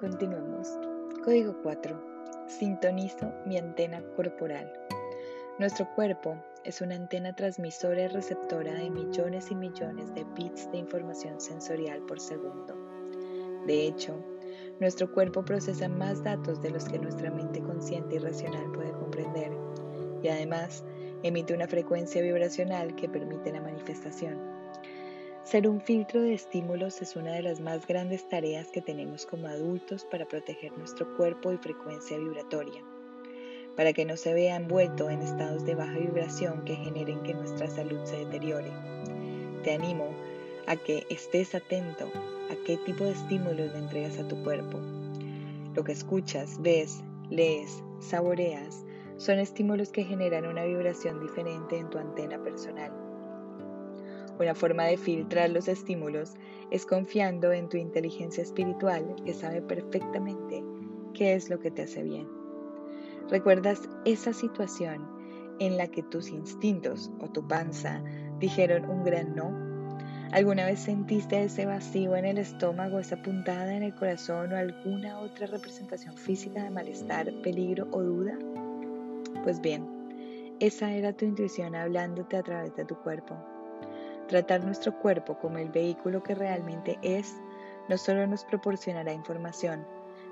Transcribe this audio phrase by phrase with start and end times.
[0.00, 0.68] Continuemos.
[1.24, 2.46] Código 4.
[2.48, 4.70] Sintonizo mi antena corporal.
[5.58, 10.78] Nuestro cuerpo es una antena transmisora y receptora de millones y millones de bits de
[10.78, 12.76] información sensorial por segundo.
[13.66, 14.22] De hecho,
[14.80, 19.50] nuestro cuerpo procesa más datos de los que nuestra mente consciente y racional puede comprender
[20.22, 20.84] y además
[21.22, 24.38] emite una frecuencia vibracional que permite la manifestación.
[25.56, 29.46] Ser un filtro de estímulos es una de las más grandes tareas que tenemos como
[29.46, 32.84] adultos para proteger nuestro cuerpo y frecuencia vibratoria
[33.74, 37.70] para que no se vea envuelto en estados de baja vibración que generen que nuestra
[37.70, 38.70] salud se deteriore.
[39.64, 40.10] Te animo
[40.66, 42.10] a que estés atento
[42.50, 44.78] a qué tipo de estímulos le entregas a tu cuerpo.
[45.74, 48.84] Lo que escuchas, ves, lees, saboreas,
[49.16, 53.05] son estímulos que generan una vibración diferente en tu antena personal.
[54.38, 56.34] Una forma de filtrar los estímulos
[56.70, 60.62] es confiando en tu inteligencia espiritual que sabe perfectamente
[61.14, 62.28] qué es lo que te hace bien.
[63.30, 65.08] ¿Recuerdas esa situación
[65.58, 68.02] en la que tus instintos o tu panza
[68.38, 69.66] dijeron un gran no?
[70.32, 75.20] ¿Alguna vez sentiste ese vacío en el estómago, esa puntada en el corazón o alguna
[75.20, 78.36] otra representación física de malestar, peligro o duda?
[79.44, 79.86] Pues bien,
[80.60, 83.36] esa era tu intuición hablándote a través de tu cuerpo.
[84.28, 87.36] Tratar nuestro cuerpo como el vehículo que realmente es
[87.88, 89.86] no solo nos proporcionará información,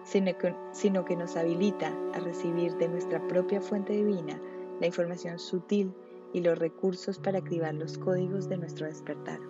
[0.04, 4.40] sino que, nos habilita a recibir de nuestra propia fuente divina
[4.80, 5.94] la información sutil
[6.32, 9.40] y los recursos para activar los códigos de nuestro despertar.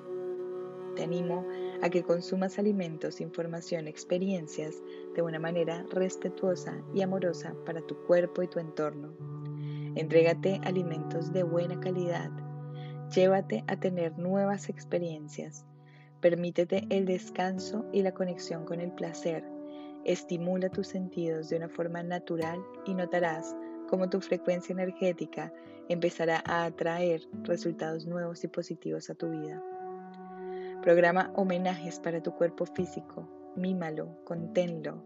[0.94, 1.44] Te animo
[1.82, 4.80] a que consumas alimentos, información, experiencias
[5.16, 9.12] de una manera respetuosa y amorosa para tu cuerpo y tu entorno.
[9.96, 12.30] Entrégate alimentos de buena calidad.
[13.14, 15.64] Llévate a tener nuevas experiencias.
[16.20, 19.44] Permítete el descanso y la conexión con el placer
[20.04, 23.56] Estimula tus sentidos de una forma natural y notarás
[23.88, 25.50] cómo tu frecuencia energética
[25.88, 29.62] empezará a atraer resultados nuevos y positivos a tu vida.
[30.82, 35.02] Programa homenajes para tu cuerpo físico, mímalo, conténlo.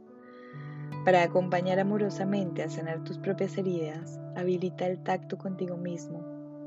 [1.04, 6.24] Para acompañar amorosamente a sanar tus propias heridas, habilita el tacto contigo mismo,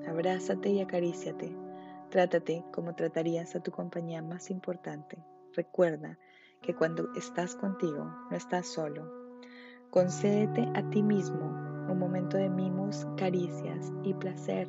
[0.07, 1.55] abrázate y acaríciate,
[2.09, 5.17] trátate como tratarías a tu compañía más importante.
[5.53, 6.17] Recuerda
[6.61, 9.11] que cuando estás contigo no estás solo.
[9.89, 14.67] Concédete a ti mismo un momento de mimos, caricias y placer.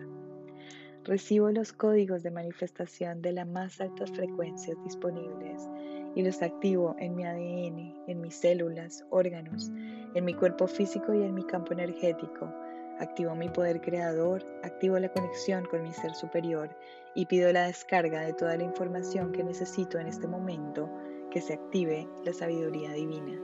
[1.05, 5.69] Recibo los códigos de manifestación de las más altas frecuencias disponibles
[6.15, 9.71] y los activo en mi ADN, en mis células, órganos,
[10.15, 12.53] en mi cuerpo físico y en mi campo energético.
[13.03, 16.71] Activo mi poder creador, activo la conexión con mi ser superior
[17.17, 20.89] y pido la descarga de toda la información que necesito en este momento
[21.33, 23.37] que se active la sabiduría divina.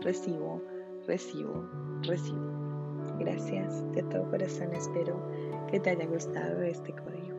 [0.00, 0.62] Recibo,
[1.06, 1.68] recibo,
[2.00, 2.50] recibo.
[3.18, 5.22] Gracias de todo corazón, espero
[5.70, 7.33] que te haya gustado este código.